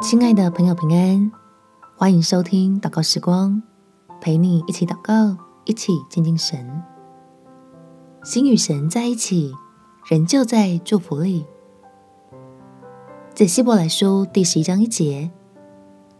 [0.00, 1.30] 亲爱的朋友，平安，
[1.94, 3.62] 欢迎收听祷告时光，
[4.18, 6.82] 陪你一起祷告，一起静静神。
[8.24, 9.52] 心与神在一起，
[10.08, 11.44] 人就在祝福里。
[13.34, 15.30] 在希伯来书第十一章一节，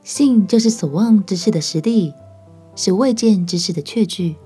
[0.02, 2.12] 信就是所望之事的实底，
[2.76, 4.36] 是未见之事的确据。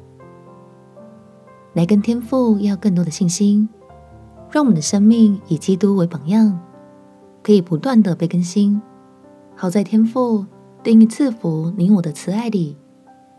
[1.73, 3.69] 来跟天父要更多的信心，
[4.53, 6.61] 让我们的生命以基督为榜样，
[7.43, 8.81] 可以不断的被更新。
[9.65, 10.45] 好在天父
[10.83, 12.77] 定意赐福你我的慈爱里，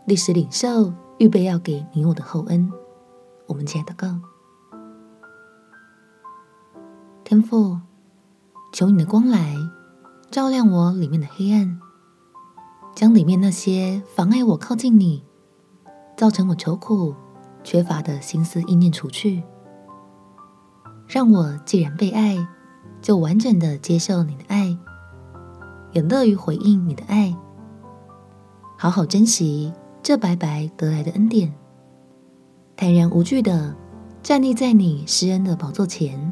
[0.06, 2.68] 历史领袖预备要给你我的厚恩。
[3.46, 4.20] 我们亲爱的祷告，
[7.22, 7.78] 天父，
[8.72, 9.54] 求你的光来
[10.28, 11.78] 照亮我里面的黑暗，
[12.92, 15.22] 将里面那些妨碍我靠近你、
[16.16, 17.14] 造成我愁苦
[17.62, 19.44] 缺乏的心思意念除去，
[21.06, 22.48] 让我既然被爱，
[23.00, 24.76] 就完整的接受你的爱。
[25.96, 27.34] 也乐于回应你的爱，
[28.76, 31.50] 好好珍惜这白白得来的恩典，
[32.76, 33.74] 坦然无惧的
[34.22, 36.30] 站立在你施恩的宝座前，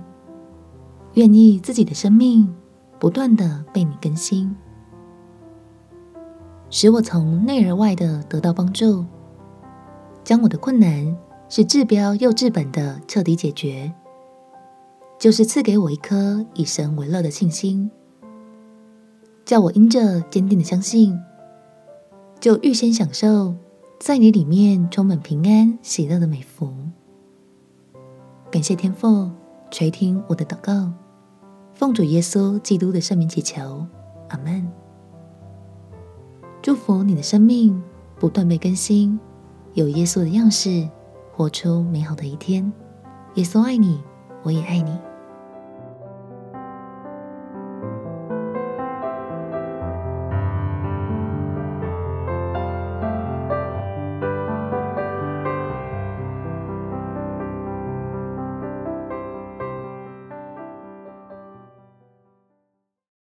[1.14, 2.54] 愿意自己的生命
[3.00, 4.54] 不断的被你更新，
[6.68, 9.02] 使我从内而外的得到帮助，
[10.22, 11.16] 将我的困难
[11.48, 13.90] 是治标又治本的彻底解决，
[15.18, 17.90] 就是赐给我一颗以神为乐的信心。
[19.44, 21.18] 叫我因着坚定的相信，
[22.40, 23.54] 就预先享受
[24.00, 26.72] 在你里面充满平安喜乐的美福。
[28.50, 29.30] 感谢天父
[29.70, 30.90] 垂听我的祷告，
[31.74, 33.86] 奉主耶稣基督的圣名祈求，
[34.28, 34.66] 阿门。
[36.62, 37.82] 祝福你的生命
[38.18, 39.20] 不断被更新，
[39.74, 40.88] 有耶稣的样式，
[41.34, 42.72] 活出美好的一天。
[43.34, 44.00] 耶稣爱你，
[44.42, 44.96] 我也爱你。